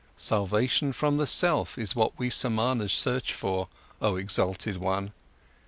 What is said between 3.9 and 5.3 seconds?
oh exalted one.